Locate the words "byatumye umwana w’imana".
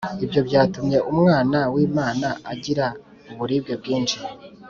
0.47-2.27